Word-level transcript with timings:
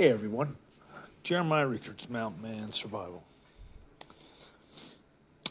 Hey 0.00 0.08
everyone, 0.08 0.56
Jeremiah 1.24 1.66
Richards, 1.66 2.08
Mountain 2.08 2.40
Man 2.40 2.72
Survival. 2.72 3.22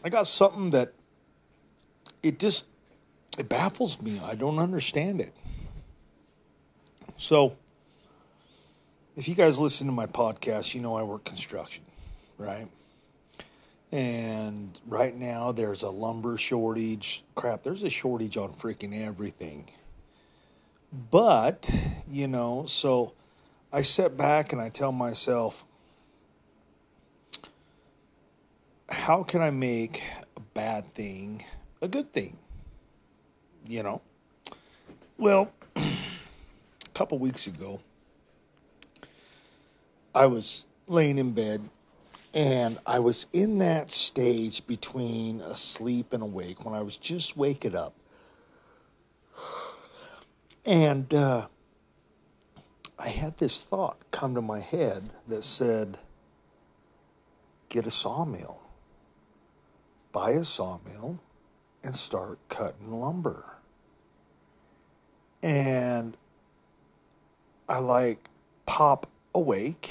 I 0.03 0.09
got 0.09 0.25
something 0.25 0.71
that 0.71 0.91
it 2.23 2.39
just 2.39 2.65
it 3.37 3.47
baffles 3.47 4.01
me. 4.01 4.19
I 4.25 4.33
don't 4.33 4.57
understand 4.57 5.21
it. 5.21 5.35
So, 7.15 7.57
if 9.15 9.27
you 9.27 9.35
guys 9.35 9.59
listen 9.59 9.85
to 9.85 9.93
my 9.93 10.07
podcast, 10.07 10.73
you 10.73 10.81
know 10.81 10.95
I 10.95 11.03
work 11.03 11.25
construction, 11.25 11.83
right? 12.39 12.67
And 13.91 14.81
right 14.87 15.15
now 15.15 15.51
there's 15.51 15.83
a 15.83 15.91
lumber 15.91 16.39
shortage. 16.39 17.23
Crap, 17.35 17.61
there's 17.61 17.83
a 17.83 17.89
shortage 17.91 18.35
on 18.35 18.53
freaking 18.53 18.99
everything. 18.99 19.69
But, 21.11 21.69
you 22.09 22.27
know, 22.27 22.65
so 22.65 23.13
I 23.71 23.81
sit 23.81 24.17
back 24.17 24.51
and 24.51 24.61
I 24.61 24.69
tell 24.69 24.91
myself, 24.91 25.63
how 28.89 29.23
can 29.23 29.41
I 29.41 29.51
make 29.51 30.01
a 30.35 30.39
bad 30.39 30.93
thing 30.95 31.43
a 31.81 31.87
good 31.87 32.11
thing? 32.11 32.37
You 33.67 33.83
know? 33.83 34.01
Well, 35.17 35.51
a 35.75 35.83
couple 36.93 37.19
weeks 37.19 37.47
ago, 37.47 37.79
I 40.13 40.25
was 40.25 40.65
laying 40.87 41.17
in 41.17 41.31
bed 41.33 41.69
and 42.33 42.77
I 42.85 42.99
was 42.99 43.27
in 43.31 43.59
that 43.59 43.91
stage 43.91 44.65
between 44.65 45.41
asleep 45.41 46.13
and 46.13 46.23
awake 46.23 46.65
when 46.65 46.73
I 46.73 46.81
was 46.81 46.97
just 46.97 47.37
waking 47.37 47.75
up. 47.75 47.93
And 50.65 51.13
uh, 51.13 51.47
I 52.99 53.07
had 53.07 53.37
this 53.37 53.63
thought 53.63 53.97
come 54.11 54.35
to 54.35 54.41
my 54.41 54.59
head 54.59 55.11
that 55.29 55.45
said, 55.45 55.97
get 57.69 57.87
a 57.87 57.91
sawmill, 57.91 58.59
buy 60.11 60.31
a 60.31 60.43
sawmill, 60.43 61.19
and 61.81 61.95
start 61.95 62.39
cutting 62.49 62.99
lumber. 62.99 63.45
And 65.41 66.17
I 67.69 67.79
like 67.79 68.27
pop 68.65 69.07
awake, 69.33 69.89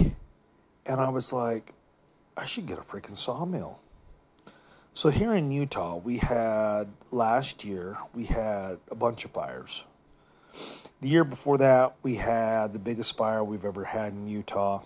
and 0.84 1.00
I 1.00 1.08
was 1.08 1.32
like, 1.32 1.72
I 2.36 2.44
should 2.44 2.66
get 2.66 2.78
a 2.78 2.82
freaking 2.82 3.16
sawmill. 3.16 3.80
So 4.92 5.08
here 5.08 5.34
in 5.34 5.50
Utah, 5.50 5.96
we 5.96 6.18
had 6.18 6.88
last 7.10 7.64
year, 7.64 7.96
we 8.14 8.24
had 8.24 8.78
a 8.90 8.94
bunch 8.94 9.24
of 9.24 9.30
fires 9.30 9.86
the 11.00 11.08
year 11.08 11.24
before 11.24 11.58
that, 11.58 11.94
we 12.02 12.16
had 12.16 12.72
the 12.72 12.78
biggest 12.78 13.16
fire 13.16 13.44
we've 13.44 13.64
ever 13.64 13.84
had 13.84 14.12
in 14.12 14.26
Utah. 14.26 14.82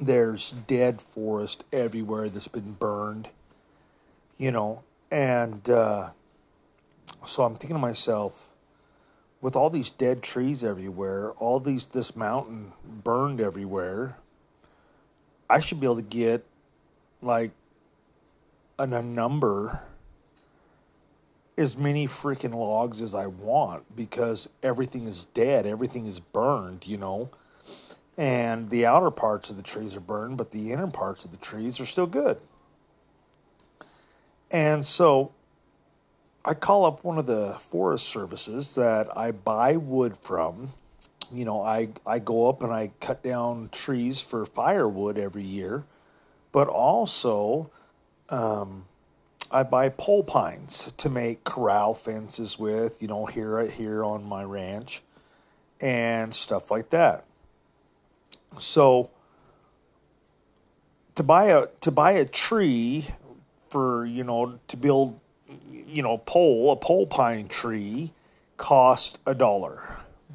There's 0.00 0.52
dead 0.66 1.00
forest 1.00 1.64
everywhere 1.72 2.28
that's 2.28 2.48
been 2.48 2.72
burned, 2.72 3.30
you 4.36 4.50
know, 4.50 4.82
and 5.10 5.68
uh, 5.70 6.10
so 7.24 7.44
I'm 7.44 7.54
thinking 7.54 7.76
to 7.76 7.80
myself, 7.80 8.52
with 9.40 9.56
all 9.56 9.70
these 9.70 9.90
dead 9.90 10.22
trees 10.22 10.64
everywhere, 10.64 11.32
all 11.32 11.60
these 11.60 11.86
this 11.86 12.14
mountain 12.14 12.72
burned 12.84 13.40
everywhere, 13.40 14.16
I 15.48 15.60
should 15.60 15.80
be 15.80 15.86
able 15.86 15.96
to 15.96 16.02
get 16.02 16.44
like 17.22 17.52
an, 18.78 18.92
a 18.92 19.02
number 19.02 19.80
as 21.56 21.78
many 21.78 22.06
freaking 22.06 22.54
logs 22.54 23.00
as 23.00 23.14
I 23.14 23.26
want 23.26 23.96
because 23.96 24.48
everything 24.62 25.06
is 25.06 25.24
dead, 25.26 25.66
everything 25.66 26.06
is 26.06 26.20
burned, 26.20 26.86
you 26.86 26.98
know. 26.98 27.30
And 28.18 28.70
the 28.70 28.86
outer 28.86 29.10
parts 29.10 29.50
of 29.50 29.56
the 29.56 29.62
trees 29.62 29.96
are 29.96 30.00
burned, 30.00 30.38
but 30.38 30.50
the 30.50 30.72
inner 30.72 30.86
parts 30.86 31.24
of 31.24 31.30
the 31.30 31.36
trees 31.36 31.80
are 31.80 31.86
still 31.86 32.06
good. 32.06 32.38
And 34.50 34.84
so 34.84 35.32
I 36.44 36.54
call 36.54 36.84
up 36.84 37.04
one 37.04 37.18
of 37.18 37.26
the 37.26 37.56
forest 37.58 38.08
services 38.08 38.74
that 38.76 39.16
I 39.16 39.32
buy 39.32 39.76
wood 39.76 40.16
from. 40.16 40.70
You 41.32 41.44
know, 41.44 41.60
I, 41.60 41.88
I 42.06 42.20
go 42.20 42.48
up 42.48 42.62
and 42.62 42.72
I 42.72 42.92
cut 43.00 43.22
down 43.22 43.68
trees 43.72 44.20
for 44.20 44.46
firewood 44.46 45.18
every 45.18 45.42
year, 45.42 45.84
but 46.52 46.68
also 46.68 47.70
um, 48.28 48.84
I 49.50 49.62
buy 49.62 49.88
pole 49.88 50.24
pines 50.24 50.92
to 50.96 51.08
make 51.08 51.44
corral 51.44 51.94
fences 51.94 52.58
with, 52.58 53.00
you 53.00 53.08
know, 53.08 53.26
here 53.26 53.66
here 53.66 54.04
on 54.04 54.24
my 54.24 54.44
ranch 54.44 55.02
and 55.80 56.34
stuff 56.34 56.70
like 56.70 56.90
that. 56.90 57.24
So 58.58 59.10
to 61.14 61.22
buy 61.22 61.46
a 61.46 61.66
to 61.82 61.90
buy 61.90 62.12
a 62.12 62.24
tree 62.24 63.06
for, 63.68 64.04
you 64.06 64.24
know, 64.24 64.58
to 64.68 64.76
build 64.76 65.20
you 65.86 66.02
know, 66.02 66.18
pole, 66.18 66.72
a 66.72 66.76
pole 66.76 67.06
pine 67.06 67.48
tree 67.48 68.12
cost 68.56 69.18
a 69.26 69.34
dollar. 69.34 69.82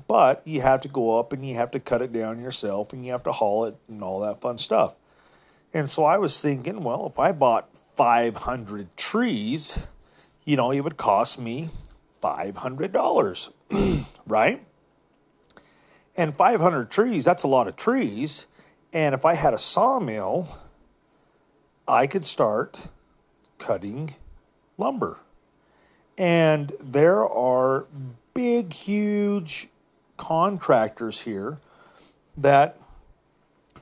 But 0.08 0.42
you 0.46 0.62
have 0.62 0.82
to 0.82 0.88
go 0.88 1.20
up 1.20 1.34
and 1.34 1.48
you 1.48 1.56
have 1.56 1.72
to 1.72 1.80
cut 1.80 2.02
it 2.02 2.12
down 2.12 2.42
yourself 2.42 2.94
and 2.94 3.06
you 3.06 3.12
have 3.12 3.24
to 3.24 3.32
haul 3.32 3.66
it 3.66 3.76
and 3.88 4.04
all 4.04 4.20
that 4.22 4.42
fun 4.42 4.58
stuff. 4.58 4.96
And 5.74 5.90
so 5.90 6.04
I 6.04 6.18
was 6.18 6.42
thinking, 6.42 6.84
well, 6.84 7.06
if 7.08 7.20
I 7.20 7.32
bought 7.32 7.70
500 7.96 8.96
trees, 8.97 9.79
you 10.46 10.56
know, 10.56 10.72
it 10.72 10.81
would 10.81 10.97
cost 10.97 11.40
me 11.40 11.69
$500, 12.22 13.50
right? 14.28 14.66
And 16.16 16.35
500 16.35 16.91
trees, 16.91 17.25
that's 17.25 17.44
a 17.44 17.47
lot 17.47 17.68
of 17.68 17.75
trees. 17.75 18.47
And 18.94 19.16
if 19.16 19.25
I 19.25 19.35
had 19.35 19.53
a 19.53 19.57
sawmill, 19.57 20.47
I 21.88 22.07
could 22.07 22.25
start 22.25 22.90
cutting 23.57 24.16
lumber. 24.78 25.19
And 26.18 26.73
there 26.79 27.25
are 27.25 27.85
big, 28.34 28.73
huge 28.73 29.69
contractors 30.18 31.22
here 31.22 31.59
that 32.38 32.78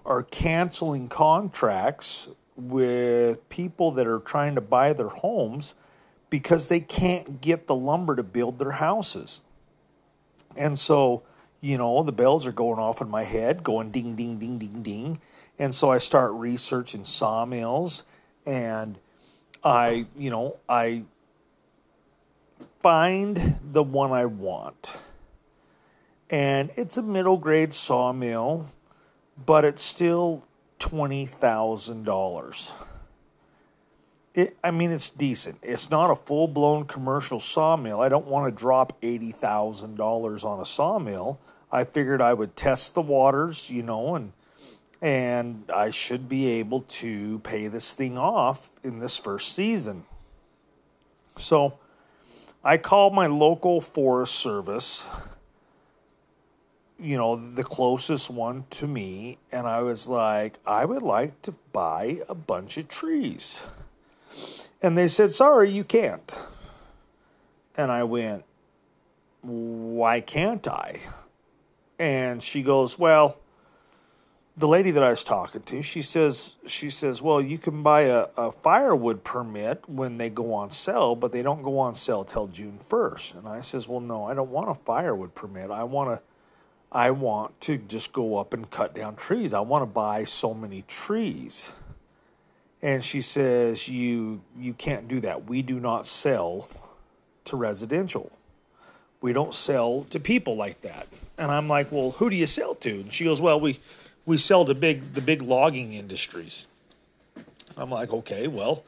are 0.05 0.23
canceling 0.23 1.07
contracts 1.07 2.29
with 2.59 3.47
people 3.49 3.91
that 3.91 4.07
are 4.07 4.19
trying 4.19 4.55
to 4.55 4.61
buy 4.61 4.93
their 4.93 5.09
homes 5.09 5.73
because 6.29 6.67
they 6.67 6.79
can't 6.79 7.41
get 7.41 7.67
the 7.67 7.75
lumber 7.75 8.15
to 8.15 8.23
build 8.23 8.59
their 8.59 8.71
houses. 8.71 9.41
And 10.57 10.77
so, 10.77 11.23
you 11.61 11.77
know, 11.77 12.03
the 12.03 12.11
bells 12.11 12.45
are 12.45 12.51
going 12.51 12.79
off 12.79 13.01
in 13.01 13.09
my 13.09 13.23
head, 13.23 13.63
going 13.63 13.91
ding, 13.91 14.15
ding, 14.15 14.37
ding, 14.37 14.57
ding, 14.57 14.83
ding. 14.83 15.19
And 15.57 15.73
so 15.73 15.89
I 15.89 15.97
start 15.97 16.31
researching 16.33 17.03
sawmills 17.03 18.03
and 18.45 18.97
I, 19.63 20.05
you 20.17 20.29
know, 20.29 20.57
I 20.67 21.03
find 22.81 23.55
the 23.71 23.83
one 23.83 24.11
I 24.11 24.25
want. 24.25 24.97
And 26.29 26.71
it's 26.75 26.97
a 26.97 27.01
middle 27.01 27.37
grade 27.37 27.73
sawmill, 27.73 28.67
but 29.45 29.65
it's 29.65 29.83
still 29.83 30.43
$20,000. 30.79 32.71
It, 34.35 34.57
I 34.63 34.71
mean, 34.71 34.91
it's 34.91 35.09
decent. 35.09 35.57
It's 35.61 35.89
not 35.89 36.11
a 36.11 36.15
full 36.15 36.47
blown 36.47 36.85
commercial 36.85 37.39
sawmill. 37.39 38.01
I 38.01 38.09
don't 38.09 38.27
want 38.27 38.47
to 38.47 38.57
drop 38.57 39.01
$80,000 39.01 40.45
on 40.45 40.59
a 40.59 40.65
sawmill. 40.65 41.39
I 41.71 41.83
figured 41.83 42.21
I 42.21 42.33
would 42.33 42.55
test 42.55 42.95
the 42.95 43.01
waters, 43.01 43.69
you 43.69 43.83
know, 43.83 44.15
and 44.15 44.33
and 45.01 45.63
I 45.73 45.91
should 45.91 46.27
be 46.27 46.47
able 46.59 46.81
to 46.81 47.39
pay 47.39 47.67
this 47.67 47.93
thing 47.93 48.17
off 48.17 48.71
in 48.83 48.99
this 48.99 49.17
first 49.17 49.55
season. 49.55 50.03
So 51.37 51.79
I 52.63 52.77
called 52.77 53.13
my 53.13 53.27
local 53.27 53.79
forest 53.79 54.35
service 54.35 55.07
you 56.99 57.17
know, 57.17 57.53
the 57.53 57.63
closest 57.63 58.29
one 58.29 58.65
to 58.71 58.87
me, 58.87 59.37
and 59.51 59.67
I 59.67 59.81
was 59.81 60.07
like, 60.07 60.59
I 60.65 60.85
would 60.85 61.01
like 61.01 61.41
to 61.43 61.53
buy 61.71 62.21
a 62.27 62.35
bunch 62.35 62.77
of 62.77 62.87
trees. 62.87 63.65
And 64.81 64.97
they 64.97 65.07
said, 65.07 65.31
Sorry, 65.31 65.69
you 65.69 65.83
can't. 65.83 66.33
And 67.75 67.91
I 67.91 68.03
went, 68.03 68.43
Why 69.41 70.21
can't 70.21 70.67
I? 70.67 70.99
And 71.97 72.41
she 72.41 72.61
goes, 72.63 72.97
Well, 72.97 73.37
the 74.59 74.67
lady 74.67 74.91
that 74.91 75.01
I 75.01 75.09
was 75.09 75.23
talking 75.23 75.61
to, 75.61 75.81
she 75.81 76.01
says, 76.01 76.57
she 76.67 76.89
says, 76.89 77.21
well, 77.21 77.41
you 77.41 77.57
can 77.57 77.81
buy 77.81 78.01
a, 78.01 78.27
a 78.35 78.51
firewood 78.51 79.23
permit 79.23 79.87
when 79.87 80.17
they 80.17 80.29
go 80.29 80.53
on 80.53 80.69
sale, 80.69 81.15
but 81.15 81.31
they 81.31 81.41
don't 81.41 81.63
go 81.63 81.79
on 81.79 81.95
sale 81.95 82.25
till 82.25 82.47
June 82.47 82.77
1st. 82.77 83.37
And 83.37 83.47
I 83.47 83.61
says, 83.61 83.87
well, 83.87 84.01
no, 84.01 84.25
I 84.25 84.33
don't 84.33 84.49
want 84.49 84.69
a 84.69 84.75
firewood 84.75 85.33
permit. 85.33 85.71
I 85.71 85.85
want 85.85 86.09
to 86.09 86.21
I 86.91 87.11
want 87.11 87.59
to 87.61 87.77
just 87.77 88.13
go 88.13 88.37
up 88.37 88.53
and 88.53 88.69
cut 88.69 88.95
down 88.95 89.15
trees. 89.15 89.53
I 89.53 89.59
want 89.59 89.83
to 89.83 89.85
buy 89.85 90.23
so 90.23 90.53
many 90.53 90.83
trees. 90.83 91.73
And 92.81 93.03
she 93.03 93.21
says, 93.21 93.87
"You 93.87 94.41
you 94.57 94.73
can't 94.73 95.07
do 95.07 95.19
that. 95.21 95.45
We 95.45 95.61
do 95.61 95.79
not 95.79 96.05
sell 96.05 96.67
to 97.45 97.57
residential. 97.57 98.31
We 99.21 99.33
don't 99.33 99.53
sell 99.53 100.05
to 100.09 100.19
people 100.19 100.55
like 100.55 100.81
that." 100.81 101.07
And 101.37 101.51
I'm 101.51 101.67
like, 101.67 101.91
"Well, 101.91 102.11
who 102.11 102.29
do 102.29 102.35
you 102.35 102.47
sell 102.47 102.75
to?" 102.75 102.89
And 102.89 103.13
she 103.13 103.25
goes, 103.25 103.41
"Well, 103.41 103.59
we 103.59 103.79
we 104.29 104.37
sell 104.37 104.63
to 104.63 104.75
big 104.75 105.15
the 105.15 105.21
big 105.21 105.41
logging 105.41 105.93
industries. 105.93 106.67
I'm 107.75 107.89
like, 107.89 108.13
okay, 108.13 108.47
well, 108.47 108.83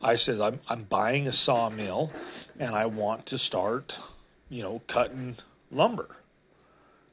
I 0.00 0.16
says 0.16 0.40
I'm 0.40 0.60
I'm 0.68 0.84
buying 0.84 1.28
a 1.28 1.32
sawmill 1.32 2.10
and 2.58 2.74
I 2.74 2.86
want 2.86 3.26
to 3.26 3.38
start, 3.38 3.96
you 4.48 4.62
know, 4.62 4.80
cutting 4.86 5.36
lumber. 5.70 6.08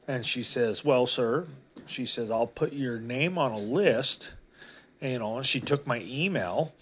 And 0.08 0.26
she 0.26 0.44
says, 0.44 0.86
Well, 0.86 1.06
sir, 1.06 1.48
she 1.86 2.06
says, 2.06 2.32
I'll 2.32 2.48
put 2.48 2.74
your 2.74 3.00
name 3.00 3.38
on 3.38 3.52
a 3.52 3.58
list. 3.58 4.34
And, 5.02 5.14
you 5.14 5.20
know, 5.20 5.38
and 5.38 5.46
she 5.46 5.60
took 5.60 5.86
my 5.86 6.04
email 6.06 6.74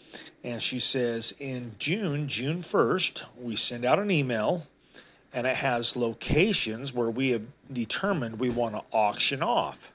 and 0.43 0.61
she 0.61 0.79
says, 0.79 1.33
In 1.39 1.75
June, 1.79 2.27
June 2.27 2.61
1st, 2.61 3.23
we 3.37 3.55
send 3.55 3.83
out 3.83 3.99
an 3.99 4.11
email 4.11 4.67
and 5.35 5.45
it 5.45 5.57
has 5.57 5.97
locations 5.97 6.93
where 6.93 7.09
we 7.09 7.31
have 7.31 7.43
determined 7.71 8.39
we 8.39 8.49
want 8.49 8.73
to 8.73 8.83
auction 8.95 9.43
off. 9.43 9.91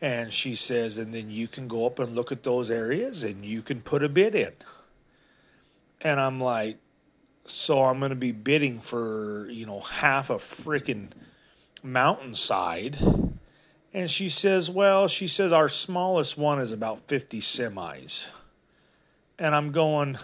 And 0.00 0.32
she 0.32 0.54
says, 0.54 0.96
and 0.96 1.14
then 1.14 1.30
you 1.30 1.46
can 1.46 1.68
go 1.68 1.84
up 1.86 1.98
and 1.98 2.14
look 2.16 2.32
at 2.32 2.42
those 2.42 2.70
areas 2.70 3.22
and 3.22 3.44
you 3.44 3.60
can 3.60 3.82
put 3.82 4.02
a 4.02 4.08
bid 4.08 4.34
in. 4.34 4.52
And 6.00 6.18
I'm 6.18 6.40
like, 6.40 6.78
so 7.44 7.84
I'm 7.84 7.98
going 7.98 8.10
to 8.10 8.16
be 8.16 8.32
bidding 8.32 8.80
for, 8.80 9.48
you 9.50 9.66
know, 9.66 9.80
half 9.80 10.30
a 10.30 10.36
freaking 10.36 11.08
mountainside. 11.82 12.98
And 13.94 14.10
she 14.10 14.28
says, 14.28 14.70
well, 14.70 15.08
she 15.08 15.26
says 15.26 15.52
our 15.52 15.68
smallest 15.68 16.38
one 16.38 16.58
is 16.58 16.72
about 16.72 17.06
50 17.08 17.40
semis. 17.40 18.30
And 19.38 19.54
I'm 19.54 19.72
going, 19.72 20.18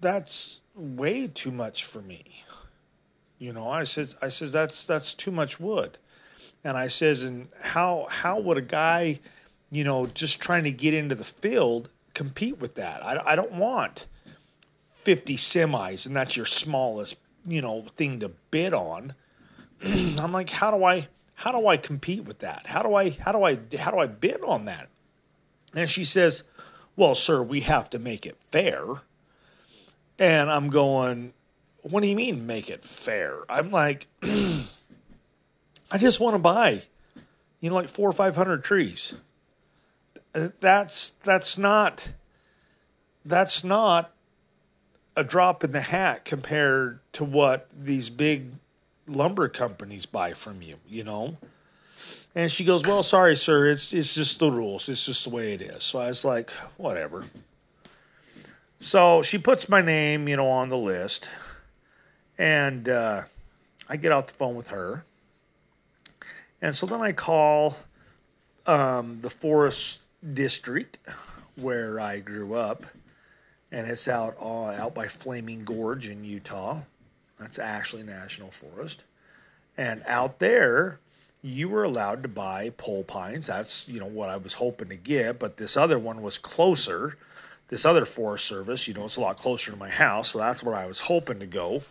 that's 0.00 0.60
way 0.74 1.28
too 1.28 1.50
much 1.50 1.84
for 1.84 2.02
me. 2.02 2.44
You 3.38 3.52
know, 3.52 3.68
I 3.68 3.84
says, 3.84 4.16
I 4.22 4.28
says, 4.28 4.52
that's, 4.52 4.86
that's 4.86 5.14
too 5.14 5.30
much 5.30 5.60
wood. 5.60 5.98
And 6.64 6.76
I 6.76 6.88
says, 6.88 7.22
and 7.22 7.48
how, 7.60 8.06
how 8.10 8.40
would 8.40 8.58
a 8.58 8.62
guy, 8.62 9.20
you 9.70 9.84
know, 9.84 10.06
just 10.06 10.40
trying 10.40 10.64
to 10.64 10.70
get 10.70 10.94
into 10.94 11.14
the 11.14 11.24
field 11.24 11.90
compete 12.14 12.58
with 12.58 12.74
that? 12.76 13.04
I, 13.04 13.32
I 13.32 13.36
don't 13.36 13.52
want 13.52 14.06
50 14.88 15.36
semis 15.36 16.06
and 16.06 16.16
that's 16.16 16.36
your 16.36 16.46
smallest, 16.46 17.16
you 17.46 17.62
know, 17.62 17.84
thing 17.96 18.20
to 18.20 18.30
bid 18.50 18.74
on. 18.74 19.14
I'm 19.84 20.32
like, 20.32 20.50
how 20.50 20.70
do 20.76 20.84
I 20.84 21.08
how 21.34 21.52
do 21.52 21.66
I 21.66 21.76
compete 21.76 22.24
with 22.24 22.40
that? 22.40 22.66
How 22.66 22.82
do 22.82 22.94
I 22.94 23.10
how 23.10 23.32
do 23.32 23.42
I 23.44 23.58
how 23.78 23.90
do 23.90 23.98
I 23.98 24.06
bid 24.06 24.42
on 24.42 24.64
that? 24.64 24.88
And 25.74 25.88
she 25.88 26.04
says, 26.04 26.42
"Well, 26.96 27.14
sir, 27.14 27.42
we 27.42 27.60
have 27.60 27.90
to 27.90 27.98
make 27.98 28.24
it 28.24 28.36
fair." 28.50 28.84
And 30.18 30.50
I'm 30.50 30.70
going, 30.70 31.34
"What 31.82 32.02
do 32.02 32.08
you 32.08 32.16
mean 32.16 32.46
make 32.46 32.70
it 32.70 32.82
fair?" 32.82 33.40
I'm 33.50 33.70
like, 33.70 34.06
"I 34.22 35.98
just 35.98 36.20
want 36.20 36.34
to 36.34 36.38
buy, 36.38 36.82
you 37.60 37.68
know, 37.68 37.76
like 37.76 37.90
4 37.90 38.08
or 38.08 38.12
500 38.12 38.64
trees." 38.64 39.14
Uh, 40.34 40.48
that's 40.60 41.10
that's 41.22 41.58
not 41.58 42.12
that's 43.26 43.62
not 43.62 44.12
a 45.16 45.24
drop 45.24 45.64
in 45.64 45.70
the 45.70 45.80
hat 45.80 46.24
compared 46.24 47.00
to 47.12 47.24
what 47.24 47.68
these 47.76 48.08
big 48.08 48.52
lumber 49.06 49.48
companies 49.48 50.06
buy 50.06 50.32
from 50.32 50.62
you, 50.62 50.76
you 50.88 51.04
know? 51.04 51.36
And 52.34 52.50
she 52.50 52.64
goes, 52.64 52.82
Well, 52.84 53.02
sorry, 53.02 53.36
sir, 53.36 53.68
it's 53.68 53.92
it's 53.92 54.14
just 54.14 54.38
the 54.38 54.50
rules. 54.50 54.88
It's 54.88 55.06
just 55.06 55.24
the 55.24 55.30
way 55.30 55.54
it 55.54 55.62
is. 55.62 55.82
So 55.82 55.98
I 55.98 56.08
was 56.08 56.24
like, 56.24 56.50
whatever. 56.76 57.24
So 58.78 59.22
she 59.22 59.38
puts 59.38 59.68
my 59.68 59.80
name, 59.80 60.28
you 60.28 60.36
know, 60.36 60.48
on 60.48 60.68
the 60.68 60.76
list. 60.76 61.30
And 62.38 62.88
uh, 62.88 63.22
I 63.88 63.96
get 63.96 64.12
off 64.12 64.26
the 64.26 64.34
phone 64.34 64.54
with 64.54 64.68
her. 64.68 65.04
And 66.60 66.76
so 66.76 66.86
then 66.86 67.00
I 67.00 67.12
call 67.12 67.76
um, 68.66 69.20
the 69.22 69.30
forest 69.30 70.02
district 70.34 70.98
where 71.56 71.98
I 71.98 72.18
grew 72.18 72.54
up. 72.54 72.84
And 73.72 73.88
it's 73.88 74.08
out 74.08 74.36
uh, 74.40 74.66
out 74.66 74.94
by 74.94 75.08
Flaming 75.08 75.64
Gorge 75.64 76.06
in 76.06 76.22
Utah. 76.22 76.80
That's 77.38 77.58
Ashley 77.58 78.02
National 78.02 78.50
Forest. 78.50 79.04
And 79.76 80.02
out 80.06 80.38
there, 80.38 80.98
you 81.42 81.68
were 81.68 81.84
allowed 81.84 82.22
to 82.22 82.28
buy 82.28 82.70
pole 82.70 83.04
pines. 83.04 83.46
That's, 83.46 83.88
you 83.88 84.00
know, 84.00 84.06
what 84.06 84.28
I 84.28 84.36
was 84.36 84.54
hoping 84.54 84.88
to 84.88 84.96
get, 84.96 85.38
but 85.38 85.58
this 85.58 85.76
other 85.76 85.98
one 85.98 86.22
was 86.22 86.38
closer. 86.38 87.16
This 87.68 87.84
other 87.84 88.04
Forest 88.04 88.46
Service, 88.46 88.88
you 88.88 88.94
know, 88.94 89.04
it's 89.04 89.16
a 89.16 89.20
lot 89.20 89.36
closer 89.36 89.72
to 89.72 89.76
my 89.76 89.90
house, 89.90 90.30
so 90.30 90.38
that's 90.38 90.62
where 90.62 90.74
I 90.74 90.86
was 90.86 91.00
hoping 91.00 91.40
to 91.40 91.46
go. 91.46 91.82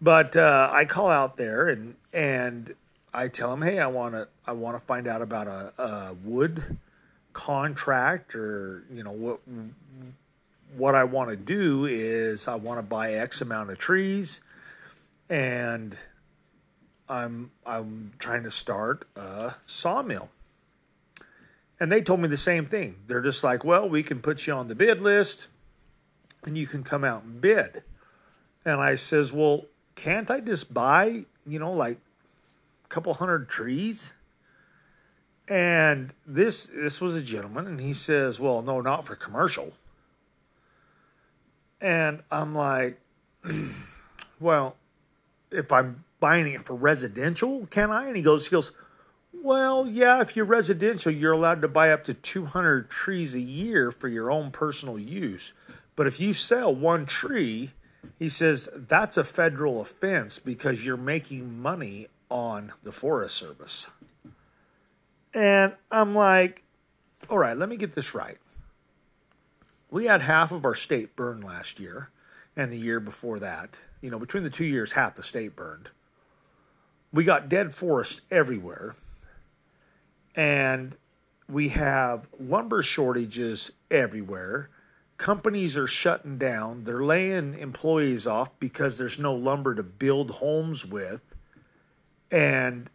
But 0.00 0.36
uh, 0.36 0.70
I 0.72 0.84
call 0.84 1.08
out 1.08 1.36
there 1.36 1.68
and 1.68 1.96
and 2.12 2.74
I 3.12 3.28
tell 3.28 3.50
them, 3.50 3.62
hey, 3.62 3.78
I 3.78 3.86
want 3.86 4.14
to 4.14 4.28
I 4.46 4.52
want 4.52 4.78
to 4.78 4.84
find 4.84 5.08
out 5.08 5.22
about 5.22 5.48
a, 5.48 5.82
a 5.82 6.14
wood 6.22 6.78
contract 7.32 8.34
or 8.34 8.84
you 8.92 9.02
know 9.02 9.10
what 9.10 9.40
what 10.76 10.94
I 10.94 11.04
want 11.04 11.30
to 11.30 11.36
do 11.36 11.86
is 11.86 12.48
I 12.48 12.54
want 12.56 12.78
to 12.78 12.82
buy 12.82 13.14
X 13.14 13.40
amount 13.40 13.70
of 13.70 13.78
trees 13.78 14.40
and 15.28 15.96
I'm 17.08 17.50
I'm 17.64 18.12
trying 18.18 18.44
to 18.44 18.50
start 18.50 19.06
a 19.16 19.54
sawmill. 19.66 20.28
And 21.78 21.92
they 21.92 22.00
told 22.00 22.20
me 22.20 22.28
the 22.28 22.36
same 22.36 22.66
thing. 22.66 22.96
They're 23.06 23.22
just 23.22 23.44
like, 23.44 23.64
"Well, 23.64 23.88
we 23.88 24.02
can 24.02 24.20
put 24.20 24.46
you 24.46 24.54
on 24.54 24.68
the 24.68 24.74
bid 24.74 25.02
list 25.02 25.48
and 26.44 26.56
you 26.56 26.66
can 26.66 26.82
come 26.82 27.04
out 27.04 27.22
and 27.22 27.40
bid." 27.40 27.82
And 28.64 28.80
I 28.80 28.94
says, 28.94 29.32
"Well, 29.32 29.66
can't 29.94 30.30
I 30.30 30.40
just 30.40 30.72
buy, 30.72 31.26
you 31.46 31.58
know, 31.58 31.72
like 31.72 31.98
a 32.84 32.88
couple 32.88 33.12
hundred 33.14 33.48
trees?" 33.48 34.14
And 35.48 36.12
this 36.26 36.64
this 36.66 37.00
was 37.00 37.14
a 37.14 37.22
gentleman 37.22 37.66
and 37.66 37.80
he 37.80 37.92
says, 37.92 38.40
"Well, 38.40 38.62
no, 38.62 38.80
not 38.80 39.06
for 39.06 39.14
commercial." 39.14 39.74
And 41.80 42.22
I'm 42.30 42.54
like, 42.54 42.98
"Well, 44.40 44.76
if 45.50 45.72
I'm 45.72 46.04
buying 46.20 46.52
it 46.52 46.62
for 46.62 46.74
residential, 46.74 47.66
can 47.66 47.90
I? 47.90 48.06
And 48.06 48.16
he 48.16 48.22
goes, 48.22 48.46
he 48.46 48.50
goes, 48.50 48.72
well, 49.32 49.86
yeah, 49.86 50.20
if 50.20 50.34
you're 50.34 50.44
residential, 50.44 51.12
you're 51.12 51.32
allowed 51.32 51.62
to 51.62 51.68
buy 51.68 51.92
up 51.92 52.04
to 52.04 52.14
200 52.14 52.90
trees 52.90 53.34
a 53.34 53.40
year 53.40 53.90
for 53.92 54.08
your 54.08 54.30
own 54.30 54.50
personal 54.50 54.98
use. 54.98 55.52
But 55.94 56.06
if 56.06 56.20
you 56.20 56.32
sell 56.32 56.74
one 56.74 57.06
tree, 57.06 57.72
he 58.18 58.28
says 58.28 58.68
that's 58.74 59.16
a 59.16 59.24
federal 59.24 59.80
offense 59.80 60.38
because 60.38 60.84
you're 60.84 60.96
making 60.96 61.60
money 61.60 62.08
on 62.30 62.72
the 62.82 62.92
Forest 62.92 63.36
Service. 63.36 63.86
And 65.32 65.74
I'm 65.90 66.14
like, 66.14 66.62
all 67.28 67.38
right, 67.38 67.56
let 67.56 67.68
me 67.68 67.76
get 67.76 67.94
this 67.94 68.14
right. 68.14 68.38
We 69.90 70.06
had 70.06 70.22
half 70.22 70.50
of 70.52 70.64
our 70.64 70.74
state 70.74 71.14
burned 71.14 71.44
last 71.44 71.78
year 71.78 72.10
and 72.56 72.72
the 72.72 72.78
year 72.78 73.00
before 73.00 73.38
that 73.38 73.78
you 74.00 74.10
know, 74.10 74.18
between 74.18 74.44
the 74.44 74.50
two 74.50 74.64
years, 74.64 74.92
half 74.92 75.14
the 75.14 75.22
state 75.22 75.56
burned. 75.56 75.88
We 77.12 77.24
got 77.24 77.48
dead 77.48 77.74
forests 77.74 78.20
everywhere. 78.30 78.94
And 80.34 80.96
we 81.48 81.70
have 81.70 82.28
lumber 82.38 82.82
shortages 82.82 83.72
everywhere. 83.90 84.68
Companies 85.16 85.76
are 85.76 85.86
shutting 85.86 86.36
down. 86.36 86.84
They're 86.84 87.04
laying 87.04 87.54
employees 87.58 88.26
off 88.26 88.58
because 88.60 88.98
there's 88.98 89.18
no 89.18 89.34
lumber 89.34 89.74
to 89.74 89.82
build 89.82 90.30
homes 90.30 90.84
with. 90.84 91.22
And 92.30 92.90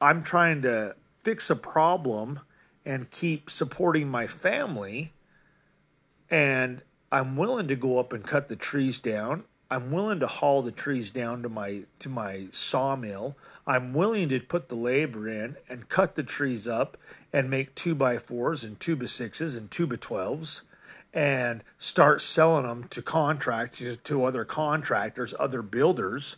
I'm 0.00 0.24
trying 0.24 0.62
to 0.62 0.96
fix 1.22 1.50
a 1.50 1.56
problem 1.56 2.40
and 2.84 3.08
keep 3.10 3.48
supporting 3.48 4.08
my 4.08 4.26
family. 4.26 5.12
And 6.30 6.82
I'm 7.12 7.36
willing 7.36 7.68
to 7.68 7.76
go 7.76 7.98
up 7.98 8.12
and 8.12 8.24
cut 8.24 8.48
the 8.48 8.56
trees 8.56 8.98
down. 8.98 9.44
I'm 9.72 9.90
willing 9.90 10.20
to 10.20 10.26
haul 10.26 10.60
the 10.60 10.70
trees 10.70 11.10
down 11.10 11.42
to 11.44 11.48
my 11.48 11.84
to 12.00 12.10
my 12.10 12.48
sawmill. 12.50 13.38
I'm 13.66 13.94
willing 13.94 14.28
to 14.28 14.38
put 14.38 14.68
the 14.68 14.74
labor 14.74 15.26
in 15.26 15.56
and 15.66 15.88
cut 15.88 16.14
the 16.14 16.22
trees 16.22 16.68
up 16.68 16.98
and 17.32 17.48
make 17.48 17.74
two 17.74 17.94
by 17.94 18.18
fours 18.18 18.64
and 18.64 18.78
two 18.78 18.96
by 18.96 19.06
sixes 19.06 19.56
and 19.56 19.70
two 19.70 19.86
by 19.86 19.96
twelves 19.96 20.62
and 21.14 21.62
start 21.78 22.20
selling 22.20 22.66
them 22.66 22.84
to 22.88 23.00
contract 23.00 23.82
to 24.04 24.24
other 24.26 24.44
contractors, 24.44 25.32
other 25.40 25.62
builders. 25.62 26.36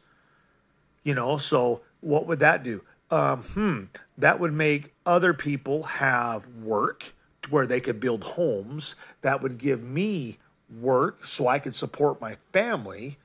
You 1.02 1.16
know, 1.16 1.36
so 1.36 1.80
what 2.02 2.28
would 2.28 2.38
that 2.38 2.62
do? 2.62 2.84
Um, 3.10 3.42
hmm, 3.42 3.82
that 4.16 4.38
would 4.38 4.52
make 4.52 4.94
other 5.04 5.34
people 5.34 5.82
have 5.82 6.46
work 6.46 7.12
to 7.42 7.50
where 7.50 7.66
they 7.66 7.80
could 7.80 7.98
build 7.98 8.22
homes. 8.22 8.94
That 9.22 9.42
would 9.42 9.58
give 9.58 9.82
me 9.82 10.38
work 10.70 11.24
so 11.26 11.48
I 11.48 11.58
could 11.58 11.74
support 11.74 12.20
my 12.20 12.36
family 12.52 13.18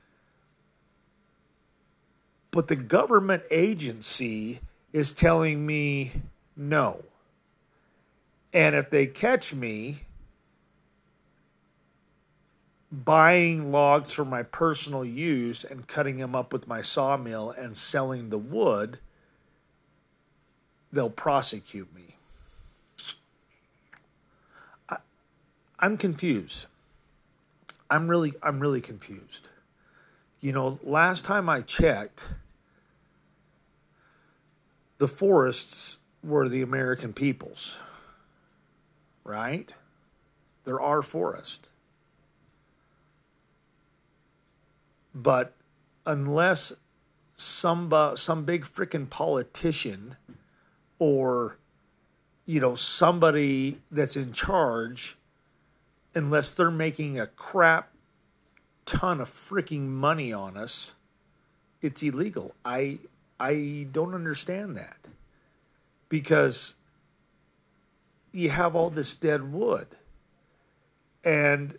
but 2.50 2.68
the 2.68 2.76
government 2.76 3.42
agency 3.50 4.60
is 4.92 5.12
telling 5.12 5.64
me 5.64 6.12
no. 6.56 7.02
And 8.52 8.74
if 8.74 8.90
they 8.90 9.06
catch 9.06 9.54
me 9.54 10.02
buying 12.90 13.70
logs 13.70 14.12
for 14.12 14.24
my 14.24 14.42
personal 14.42 15.04
use 15.04 15.64
and 15.64 15.86
cutting 15.86 16.16
them 16.16 16.34
up 16.34 16.52
with 16.52 16.66
my 16.66 16.80
sawmill 16.80 17.50
and 17.50 17.76
selling 17.76 18.30
the 18.30 18.38
wood, 18.38 18.98
they'll 20.92 21.08
prosecute 21.08 21.94
me. 21.94 22.16
I, 24.88 24.96
I'm 25.78 25.96
confused. 25.96 26.66
I'm 27.88 28.08
really 28.08 28.32
I'm 28.42 28.60
really 28.60 28.80
confused. 28.80 29.50
You 30.40 30.52
know, 30.52 30.78
last 30.82 31.24
time 31.24 31.48
I 31.48 31.60
checked, 31.60 32.26
the 34.98 35.08
forests 35.08 35.98
were 36.22 36.48
the 36.48 36.62
American 36.62 37.12
people's. 37.12 37.80
Right? 39.24 39.72
There 40.64 40.80
are 40.80 41.02
forests. 41.02 41.70
But 45.14 45.54
unless 46.06 46.72
some 47.34 47.92
uh, 47.92 48.16
some 48.16 48.44
big 48.44 48.64
freaking 48.64 49.08
politician 49.08 50.16
or 50.98 51.58
you 52.46 52.60
know 52.60 52.74
somebody 52.74 53.78
that's 53.90 54.16
in 54.16 54.32
charge 54.32 55.16
unless 56.14 56.52
they're 56.52 56.70
making 56.70 57.18
a 57.18 57.26
crap 57.26 57.89
ton 58.90 59.20
of 59.20 59.28
freaking 59.28 59.86
money 59.86 60.32
on 60.32 60.56
us 60.56 60.94
it's 61.82 62.02
illegal. 62.02 62.54
I 62.64 62.98
i 63.38 63.86
don't 63.90 64.14
understand 64.14 64.76
that. 64.76 65.08
Because 66.08 66.74
you 68.32 68.50
have 68.50 68.74
all 68.74 68.90
this 68.90 69.14
dead 69.14 69.52
wood 69.52 69.86
and 71.24 71.78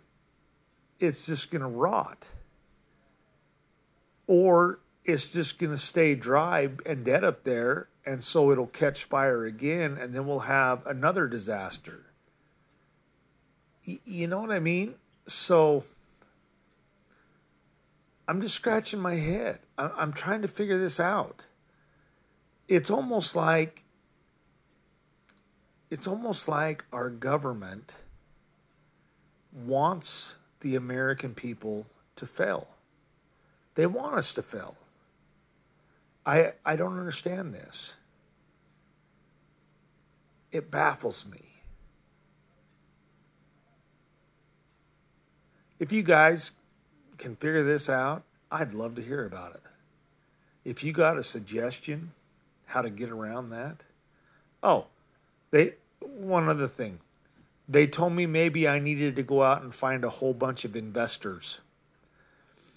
it's 0.98 1.26
just 1.26 1.50
going 1.50 1.62
to 1.62 1.68
rot. 1.68 2.26
Or 4.26 4.80
it's 5.04 5.32
just 5.32 5.58
going 5.58 5.70
to 5.70 5.78
stay 5.78 6.14
dry 6.14 6.70
and 6.86 7.04
dead 7.04 7.24
up 7.24 7.44
there 7.44 7.88
and 8.06 8.22
so 8.22 8.50
it'll 8.50 8.66
catch 8.66 9.04
fire 9.04 9.44
again 9.44 9.98
and 10.00 10.14
then 10.14 10.26
we'll 10.26 10.40
have 10.40 10.86
another 10.86 11.28
disaster. 11.28 12.06
You 13.84 14.28
know 14.28 14.40
what 14.40 14.52
i 14.52 14.60
mean? 14.60 14.94
So 15.26 15.84
i'm 18.28 18.40
just 18.40 18.54
scratching 18.54 19.00
my 19.00 19.14
head 19.14 19.58
i'm 19.78 20.12
trying 20.12 20.42
to 20.42 20.48
figure 20.48 20.78
this 20.78 20.98
out 21.00 21.46
it's 22.68 22.90
almost 22.90 23.36
like 23.36 23.84
it's 25.90 26.06
almost 26.06 26.48
like 26.48 26.84
our 26.92 27.10
government 27.10 27.94
wants 29.52 30.36
the 30.60 30.76
american 30.76 31.34
people 31.34 31.86
to 32.16 32.26
fail 32.26 32.68
they 33.74 33.86
want 33.86 34.14
us 34.14 34.34
to 34.34 34.42
fail 34.42 34.76
I 36.24 36.52
I 36.64 36.76
don't 36.76 36.98
understand 36.98 37.54
this. 37.54 37.96
It 40.50 40.70
baffles 40.70 41.26
me. 41.26 41.40
If 45.78 45.92
you 45.92 46.02
guys 46.02 46.52
can 47.22 47.36
figure 47.36 47.62
this 47.62 47.88
out, 47.88 48.22
I'd 48.50 48.74
love 48.74 48.94
to 48.96 49.02
hear 49.02 49.24
about 49.24 49.54
it. 49.54 49.62
If 50.64 50.84
you 50.84 50.92
got 50.92 51.16
a 51.16 51.22
suggestion 51.22 52.12
how 52.66 52.82
to 52.82 52.90
get 52.90 53.10
around 53.10 53.50
that. 53.50 53.84
Oh, 54.62 54.86
they 55.50 55.74
one 56.00 56.48
other 56.48 56.68
thing. 56.68 57.00
They 57.68 57.86
told 57.86 58.12
me 58.12 58.26
maybe 58.26 58.66
I 58.66 58.78
needed 58.78 59.16
to 59.16 59.22
go 59.22 59.42
out 59.42 59.62
and 59.62 59.74
find 59.74 60.04
a 60.04 60.10
whole 60.10 60.34
bunch 60.34 60.64
of 60.64 60.74
investors 60.74 61.60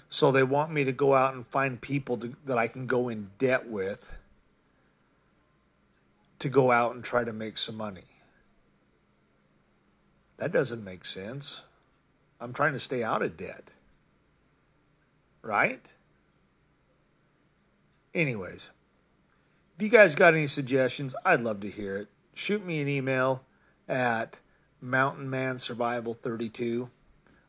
so 0.10 0.32
they 0.32 0.44
want 0.44 0.72
me 0.72 0.84
to 0.84 0.92
go 0.92 1.14
out 1.14 1.34
and 1.34 1.46
find 1.46 1.82
people 1.82 2.18
to, 2.18 2.34
that 2.46 2.58
I 2.58 2.68
can 2.68 2.88
go 2.88 3.10
in 3.10 3.32
debt 3.38 3.68
with 3.68 4.14
to 6.40 6.50
go 6.50 6.72
out 6.72 6.96
and 6.96 7.04
try 7.04 7.24
to 7.24 7.34
make 7.34 7.58
some 7.58 7.76
money. 7.76 8.04
That 10.38 10.52
doesn't 10.52 10.84
make 10.84 11.06
sense. 11.06 11.66
I'm 12.40 12.54
trying 12.54 12.74
to 12.74 12.80
stay 12.80 13.04
out 13.04 13.24
of 13.24 13.38
debt. 13.38 13.74
Right? 15.46 15.94
Anyways, 18.16 18.72
if 19.76 19.84
you 19.84 19.90
guys 19.90 20.16
got 20.16 20.34
any 20.34 20.48
suggestions, 20.48 21.14
I'd 21.24 21.42
love 21.42 21.60
to 21.60 21.70
hear 21.70 21.98
it. 21.98 22.08
Shoot 22.34 22.66
me 22.66 22.82
an 22.82 22.88
email 22.88 23.44
at 23.88 24.40
mountainmansurvival32. 24.84 26.90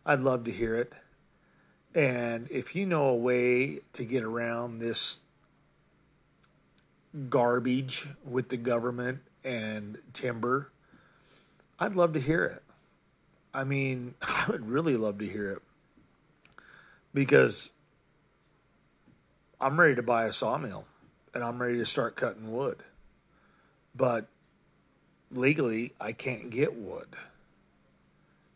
I'd 0.05 0.21
love 0.21 0.45
to 0.45 0.51
hear 0.51 0.77
it. 0.77 0.95
And 1.95 2.49
if 2.51 2.77
you 2.77 2.85
know 2.85 3.07
a 3.07 3.17
way 3.17 3.81
to 3.95 4.05
get 4.05 4.23
around 4.23 4.79
this 4.79 5.21
garbage 7.31 8.11
with 8.23 8.51
the 8.51 8.59
government 8.59 9.21
and 9.43 9.97
timber, 10.13 10.71
I'd 11.79 11.95
love 11.95 12.13
to 12.13 12.21
hear 12.21 12.45
it. 12.45 12.63
I 13.55 13.65
mean, 13.65 14.17
I 14.23 14.45
would 14.51 14.69
really 14.69 14.99
love 14.99 15.17
to 15.21 15.27
hear 15.27 15.53
it 15.53 15.63
because 17.15 17.71
I'm 19.67 19.81
ready 19.81 19.97
to 19.97 20.03
buy 20.03 20.27
a 20.27 20.33
sawmill 20.33 20.85
and 21.35 21.43
I'm 21.43 21.61
ready 21.61 21.79
to 21.79 21.87
start 21.87 22.17
cutting 22.17 22.53
wood. 22.53 22.79
But 23.95 24.29
legally, 25.31 25.95
I 26.01 26.13
can't 26.13 26.51
get 26.51 26.75
wood, 26.75 27.09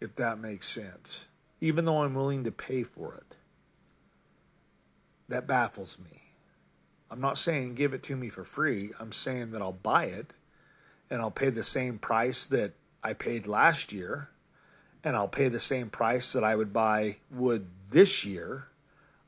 if 0.00 0.14
that 0.16 0.38
makes 0.38 0.68
sense 0.68 1.26
even 1.60 1.84
though 1.84 2.02
I'm 2.02 2.14
willing 2.14 2.44
to 2.44 2.52
pay 2.52 2.82
for 2.82 3.14
it. 3.14 3.36
That 5.28 5.46
baffles 5.46 5.98
me. 5.98 6.22
I'm 7.10 7.20
not 7.20 7.38
saying 7.38 7.74
give 7.74 7.92
it 7.92 8.02
to 8.04 8.16
me 8.16 8.28
for 8.28 8.44
free. 8.44 8.90
I'm 8.98 9.12
saying 9.12 9.50
that 9.52 9.62
I'll 9.62 9.72
buy 9.72 10.04
it 10.04 10.34
and 11.10 11.20
I'll 11.20 11.30
pay 11.30 11.50
the 11.50 11.62
same 11.62 11.98
price 11.98 12.46
that 12.46 12.72
I 13.02 13.14
paid 13.14 13.46
last 13.46 13.92
year 13.92 14.30
and 15.04 15.16
I'll 15.16 15.28
pay 15.28 15.48
the 15.48 15.60
same 15.60 15.90
price 15.90 16.32
that 16.32 16.44
I 16.44 16.56
would 16.56 16.72
buy 16.72 17.16
wood 17.30 17.66
this 17.90 18.24
year. 18.24 18.66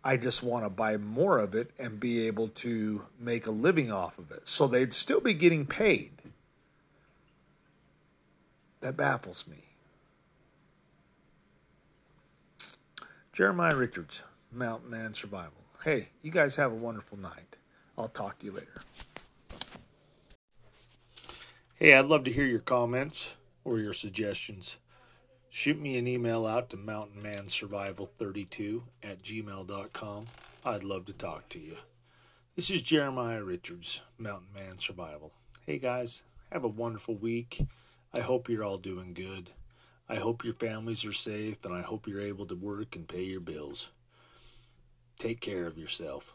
I 0.05 0.17
just 0.17 0.43
want 0.43 0.65
to 0.65 0.71
buy 0.71 0.97
more 0.97 1.39
of 1.39 1.55
it 1.55 1.71
and 1.79 2.01
be 2.01 2.27
able 2.27 2.49
to 2.49 3.07
make 3.21 3.47
a 3.47 3.53
living 3.53 3.93
off 3.93 4.19
of 4.19 4.33
it. 4.33 4.49
So 4.49 4.67
they'd 4.67 4.93
still 4.93 5.21
be 5.21 5.35
getting 5.35 5.65
paid. 5.65 6.11
That 8.81 8.97
baffles 8.97 9.47
me. 9.47 9.59
Jeremiah 13.33 13.77
Richards, 13.77 14.25
Mountain 14.51 14.91
Man 14.91 15.15
Survival. 15.15 15.53
Hey, 15.85 16.09
you 16.21 16.31
guys 16.31 16.57
have 16.57 16.73
a 16.73 16.77
wonderful 16.77 17.19
night. 17.19 17.57
I'll 17.97 18.09
talk 18.09 18.39
to 18.41 18.47
you 18.47 18.53
later. 18.53 18.83
Hey, 21.77 21.95
I'd 21.95 22.07
love 22.07 22.25
to 22.25 22.33
hear 22.33 22.45
your 22.45 22.61
comments 22.61 23.37
or 23.65 23.79
your 23.79 23.93
suggestions. 23.93 24.79
Shoot 25.55 25.79
me 25.79 25.99
an 25.99 26.09
email 26.09 26.47
out 26.47 26.71
to 26.71 26.79
mountainmansurvival32 26.79 28.85
at 29.03 29.23
gmail.com. 29.23 30.27
I'd 30.65 30.83
love 30.83 31.05
to 31.05 31.13
talk 31.13 31.51
to 31.51 31.59
you. 31.59 31.77
This 32.57 32.71
is 32.71 32.81
Jeremiah 32.81 33.45
Richards, 33.45 34.01
Mountain 34.17 34.55
Man 34.55 34.79
Survival. 34.79 35.35
Hey 35.67 35.79
guys, 35.79 36.23
have 36.51 36.65
a 36.65 36.69
wonderful 36.69 37.17
week. 37.17 37.67
I 38.15 38.21
hope 38.21 38.49
you're 38.49 38.65
all 38.65 38.79
doing 38.79 39.13
good. 39.13 39.51
I 40.09 40.15
hope 40.15 40.43
your 40.43 40.55
families 40.55 41.05
are 41.05 41.13
safe 41.13 41.63
and 41.67 41.75
I 41.75 41.83
hope 41.83 42.09
you're 42.09 42.23
able 42.23 42.47
to 42.47 42.57
work 42.57 42.97
and 42.97 43.07
pay 43.07 43.25
your 43.25 43.41
bills. 43.41 43.91
Take 45.19 45.43
care 45.43 45.67
of 45.67 45.77
yourself. 45.77 46.35